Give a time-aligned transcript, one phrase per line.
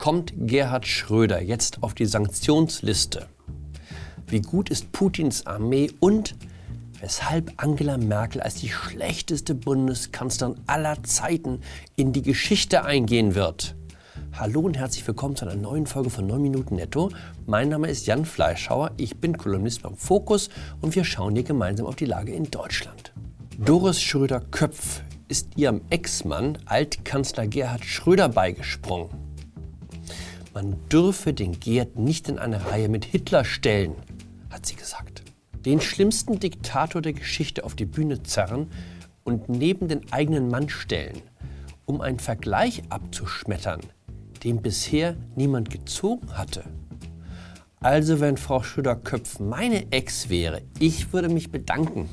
[0.00, 3.28] kommt Gerhard Schröder jetzt auf die Sanktionsliste?
[4.26, 6.36] Wie gut ist Putins Armee und
[7.00, 11.60] weshalb Angela Merkel als die schlechteste Bundeskanzlerin aller Zeiten
[11.96, 13.76] in die Geschichte eingehen wird?
[14.32, 17.10] Hallo und herzlich willkommen zu einer neuen Folge von 9 Minuten Netto.
[17.44, 20.48] Mein Name ist Jan Fleischhauer, ich bin Kolumnist beim Fokus
[20.80, 23.12] und wir schauen hier gemeinsam auf die Lage in Deutschland.
[23.58, 29.29] Doris Schröder-Köpf ist ihrem Ex-Mann, Altkanzler Gerhard Schröder, beigesprungen.
[30.52, 33.94] Man dürfe den Gerd nicht in eine Reihe mit Hitler stellen,
[34.50, 35.22] hat sie gesagt.
[35.64, 38.68] Den schlimmsten Diktator der Geschichte auf die Bühne zerren
[39.22, 41.22] und neben den eigenen Mann stellen,
[41.86, 43.80] um einen Vergleich abzuschmettern,
[44.42, 46.64] den bisher niemand gezogen hatte.
[47.78, 52.10] Also wenn Frau Schröder-Köpf meine Ex wäre, ich würde mich bedanken.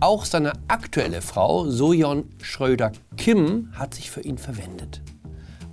[0.00, 5.00] Auch seine aktuelle Frau Sojon Schröder-Kim hat sich für ihn verwendet.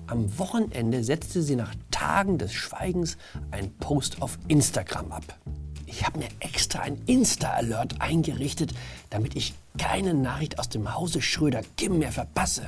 [0.07, 3.17] Am Wochenende setzte sie nach Tagen des Schweigens
[3.51, 5.23] einen Post auf Instagram ab.
[5.85, 8.73] Ich habe mir extra ein Insta-Alert eingerichtet,
[9.09, 12.63] damit ich keine Nachricht aus dem Hause Schröder-Kim mehr verpasse.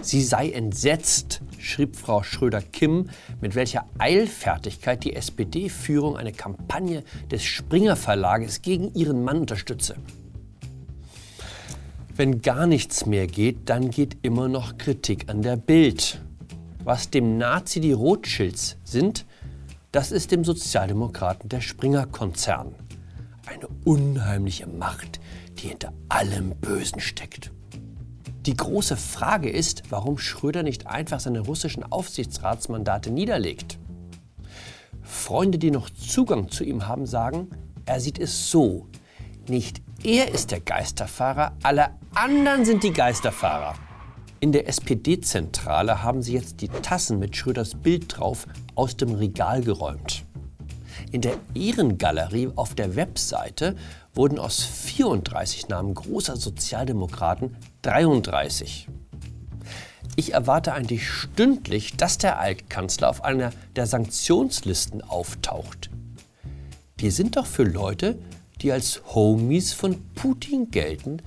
[0.00, 3.10] Sie sei entsetzt, schrieb Frau Schröder-Kim,
[3.42, 9.96] mit welcher Eilfertigkeit die SPD-Führung eine Kampagne des Springer Verlages gegen ihren Mann unterstütze.
[12.14, 16.20] Wenn gar nichts mehr geht, dann geht immer noch Kritik an der Bild.
[16.84, 19.24] Was dem Nazi die Rothschilds sind,
[19.92, 22.74] das ist dem Sozialdemokraten der Springer-Konzern.
[23.46, 25.20] Eine unheimliche Macht,
[25.58, 27.52] die hinter allem Bösen steckt.
[28.46, 33.78] Die große Frage ist, warum Schröder nicht einfach seine russischen Aufsichtsratsmandate niederlegt.
[35.02, 37.48] Freunde, die noch Zugang zu ihm haben, sagen,
[37.84, 38.88] er sieht es so.
[39.48, 43.74] Nicht er ist der Geisterfahrer, alle anderen sind die Geisterfahrer.
[44.42, 49.62] In der SPD-Zentrale haben sie jetzt die Tassen mit Schröders Bild drauf aus dem Regal
[49.62, 50.24] geräumt.
[51.12, 53.76] In der Ehrengalerie auf der Webseite
[54.14, 58.88] wurden aus 34 Namen großer Sozialdemokraten 33.
[60.16, 65.88] Ich erwarte eigentlich stündlich, dass der Altkanzler auf einer der Sanktionslisten auftaucht.
[66.98, 68.18] Die sind doch für Leute,
[68.60, 71.22] die als Homies von Putin gelten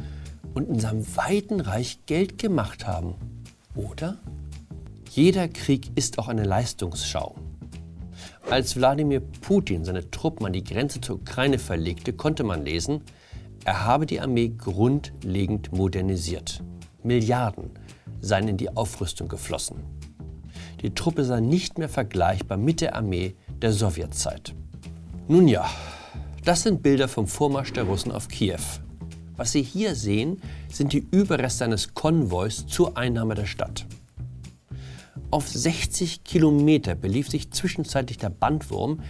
[0.56, 3.14] und in seinem weiten Reich Geld gemacht haben.
[3.76, 4.18] Oder?
[5.12, 7.36] Jeder Krieg ist auch eine Leistungsschau.
[8.50, 13.02] Als Wladimir Putin seine Truppen an die Grenze zur Ukraine verlegte, konnte man lesen,
[13.64, 16.64] er habe die Armee grundlegend modernisiert.
[17.04, 17.72] Milliarden
[18.22, 19.84] seien in die Aufrüstung geflossen.
[20.82, 24.54] Die Truppe sei nicht mehr vergleichbar mit der Armee der Sowjetzeit.
[25.28, 25.68] Nun ja,
[26.44, 28.62] das sind Bilder vom Vormarsch der Russen auf Kiew.
[29.38, 30.42] Was Sie hier sehen,
[30.72, 33.86] sind die Überreste eines Konvois zur Einnahme der Stadt.
[35.32, 39.02] Auf 60 Kilometer belief sich zwischenzeitlich der Bandwurm,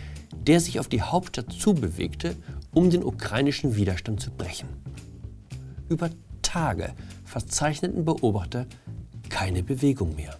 [0.48, 2.36] der sich auf die Hauptstadt zubewegte,
[2.74, 4.70] um den ukrainischen Widerstand zu brechen.
[5.90, 6.10] Über
[6.42, 6.94] Tage
[7.24, 8.66] verzeichneten Beobachter
[9.30, 10.38] keine Bewegung mehr.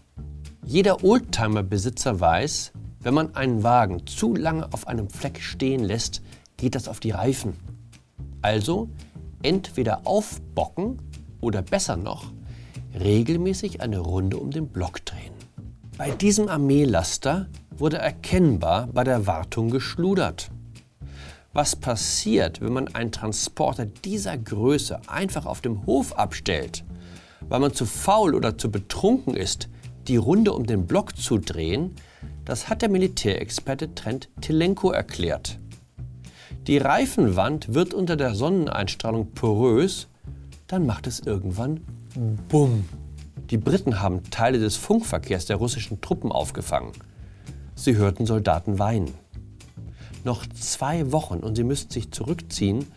[0.66, 2.72] Jeder Oldtimer-Besitzer weiß,
[3.02, 6.24] wenn man einen Wagen zu lange auf einem Fleck stehen lässt,
[6.58, 7.54] geht das auf die Reifen.
[8.42, 8.90] Also
[9.46, 10.98] entweder aufbocken
[11.40, 12.32] oder besser noch,
[13.00, 15.34] regelmäßig eine Runde um den Block drehen.
[15.98, 17.48] Bei diesem Armeelaster
[17.78, 20.50] wurde erkennbar bei der Wartung geschludert.
[21.54, 26.84] Was passiert, wenn man einen Transporter dieser Größe einfach auf dem Hof abstellt,
[27.48, 29.70] weil man zu faul oder zu betrunken ist,
[30.08, 31.96] die Runde um den Block zu drehen,
[32.44, 35.60] das hat der Militärexperte Trent Telenko erklärt.
[36.68, 40.08] Die Reifenwand wird unter der Sonneneinstrahlung porös,
[40.66, 41.82] dann macht es irgendwann
[42.48, 42.86] Bumm.
[43.52, 46.92] Die Briten haben Teile des Funkverkehrs der russischen Truppen aufgefangen.
[47.76, 49.14] Sie hörten Soldaten weinen.
[50.24, 52.88] Noch zwei Wochen und sie müssten sich zurückziehen,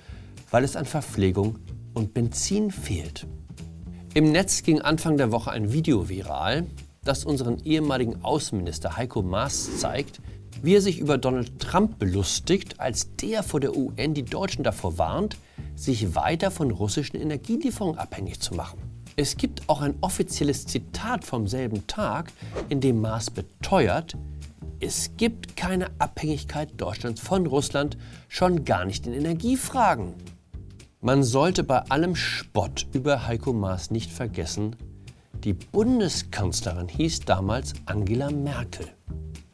[0.50, 1.58] weil es an Verpflegung
[1.92, 3.26] und Benzin fehlt.
[4.14, 6.64] Im Netz ging Anfang der Woche ein Video viral,
[7.04, 10.22] das unseren ehemaligen Außenminister Heiko Maas zeigt,
[10.62, 14.98] wie er sich über Donald Trump belustigt, als der vor der UN die Deutschen davor
[14.98, 15.36] warnt,
[15.76, 18.78] sich weiter von russischen Energielieferungen abhängig zu machen.
[19.16, 22.32] Es gibt auch ein offizielles Zitat vom selben Tag,
[22.68, 24.16] in dem Maas beteuert,
[24.80, 30.14] es gibt keine Abhängigkeit Deutschlands von Russland, schon gar nicht in Energiefragen.
[31.00, 34.76] Man sollte bei allem Spott über Heiko Maas nicht vergessen,
[35.42, 38.86] die Bundeskanzlerin hieß damals Angela Merkel.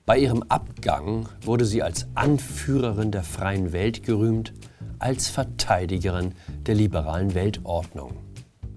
[0.07, 4.53] Bei ihrem Abgang wurde sie als Anführerin der freien Welt gerühmt,
[4.99, 6.35] als Verteidigerin
[6.67, 8.17] der liberalen Weltordnung.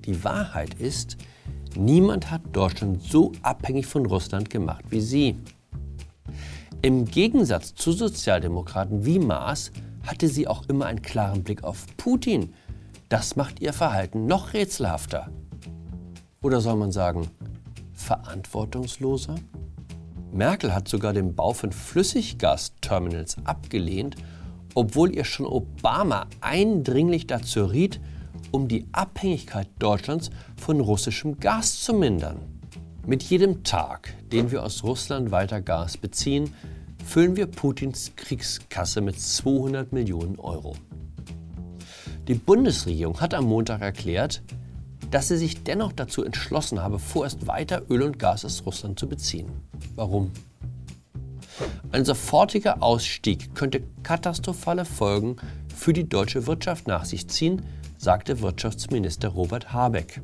[0.06, 1.18] Die Wahrheit ist,
[1.78, 5.38] Niemand hat Deutschland so abhängig von Russland gemacht wie Sie.
[6.82, 9.72] Im Gegensatz zu Sozialdemokraten wie Maas
[10.04, 12.54] hatte sie auch immer einen klaren Blick auf Putin.
[13.10, 15.30] Das macht ihr Verhalten noch rätselhafter.
[16.42, 17.28] Oder soll man sagen,
[17.94, 19.36] verantwortungsloser?
[20.32, 24.16] Merkel hat sogar den Bau von Flüssiggasterminals abgelehnt,
[24.76, 28.00] obwohl ihr schon Obama eindringlich dazu riet,
[28.52, 32.38] um die Abhängigkeit Deutschlands von russischem Gas zu mindern.
[33.06, 36.54] Mit jedem Tag, den wir aus Russland weiter Gas beziehen,
[37.06, 40.76] füllen wir Putins Kriegskasse mit 200 Millionen Euro.
[42.28, 44.44] Die Bundesregierung hat am Montag erklärt,
[45.12, 49.08] dass sie sich dennoch dazu entschlossen habe, vorerst weiter Öl und Gas aus Russland zu
[49.08, 49.50] beziehen.
[49.96, 50.32] Warum?
[51.92, 55.38] Ein sofortiger Ausstieg könnte katastrophale Folgen
[55.76, 57.62] für die deutsche Wirtschaft nach sich ziehen,
[57.98, 60.22] sagte Wirtschaftsminister Robert Habeck.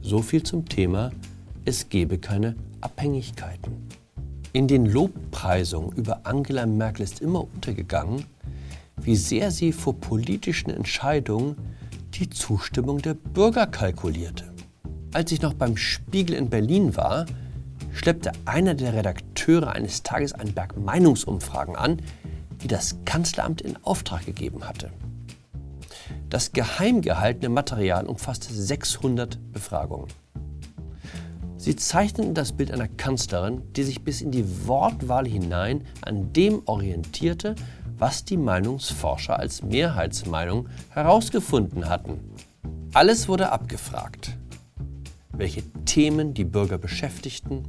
[0.00, 1.10] So viel zum Thema,
[1.64, 3.88] es gebe keine Abhängigkeiten.
[4.52, 8.24] In den Lobpreisungen über Angela Merkel ist immer untergegangen,
[9.02, 11.56] wie sehr sie vor politischen Entscheidungen
[12.18, 14.44] die Zustimmung der Bürger kalkulierte.
[15.12, 17.26] Als ich noch beim Spiegel in Berlin war,
[17.92, 22.00] schleppte einer der Redakteure eines Tages einen Berg Meinungsumfragen an,
[22.62, 24.90] die das Kanzleramt in Auftrag gegeben hatte.
[26.30, 30.08] Das geheim gehaltene Material umfasste 600 Befragungen.
[31.56, 36.62] Sie zeichneten das Bild einer Kanzlerin, die sich bis in die Wortwahl hinein an dem
[36.66, 37.56] orientierte,
[37.98, 42.20] was die Meinungsforscher als Mehrheitsmeinung herausgefunden hatten.
[42.92, 44.36] Alles wurde abgefragt.
[45.32, 47.64] Welche Themen die Bürger beschäftigten,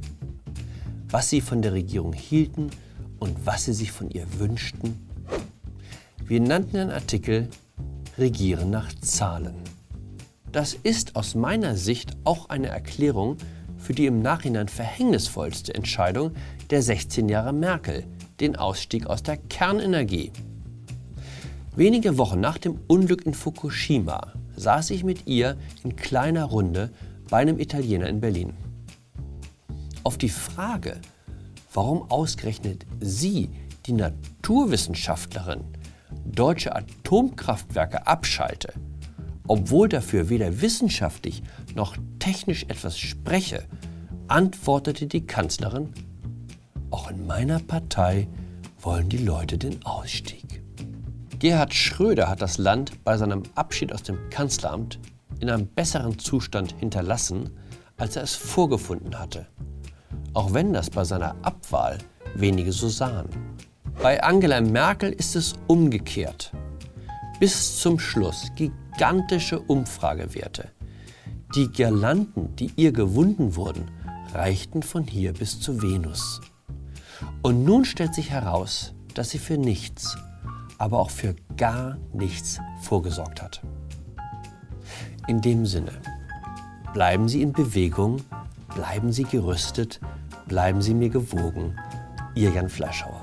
[1.08, 2.70] was sie von der Regierung hielten
[3.18, 5.08] und was sie sich von ihr wünschten.
[6.24, 7.48] Wir nannten den Artikel
[8.18, 9.54] Regieren nach Zahlen.
[10.50, 13.36] Das ist aus meiner Sicht auch eine Erklärung
[13.76, 16.32] für die im Nachhinein verhängnisvollste Entscheidung
[16.70, 18.04] der 16 Jahre Merkel,
[18.40, 20.32] den Ausstieg aus der Kernenergie.
[21.76, 26.90] Wenige Wochen nach dem Unglück in Fukushima saß ich mit ihr in kleiner Runde
[27.30, 28.54] bei einem Italiener in Berlin.
[30.02, 31.00] Auf die Frage,
[31.72, 33.50] warum ausgerechnet sie,
[33.86, 35.64] die Naturwissenschaftlerin,
[36.24, 38.72] deutsche Atomkraftwerke abschalte,
[39.46, 41.42] obwohl dafür weder wissenschaftlich
[41.74, 43.64] noch technisch etwas spreche,
[44.26, 45.92] antwortete die Kanzlerin,
[46.90, 48.28] auch in meiner Partei
[48.80, 50.62] wollen die Leute den Ausstieg.
[51.38, 54.98] Gerhard Schröder hat das Land bei seinem Abschied aus dem Kanzleramt
[55.40, 57.50] in einem besseren Zustand hinterlassen,
[57.96, 59.46] als er es vorgefunden hatte.
[60.34, 61.98] Auch wenn das bei seiner Abwahl
[62.34, 63.28] wenige so sahen.
[64.02, 66.52] Bei Angela Merkel ist es umgekehrt.
[67.40, 70.70] Bis zum Schluss gigantische Umfragewerte.
[71.54, 73.90] Die Girlanden, die ihr gewunden wurden,
[74.34, 76.40] reichten von hier bis zu Venus.
[77.42, 80.16] Und nun stellt sich heraus, dass sie für nichts,
[80.78, 83.62] aber auch für gar nichts vorgesorgt hat.
[85.26, 85.92] In dem Sinne,
[86.94, 88.22] bleiben Sie in Bewegung,
[88.74, 90.00] bleiben Sie gerüstet,
[90.46, 91.78] bleiben Sie mir gewogen.
[92.34, 93.17] Ihr Jan Fleischhauer.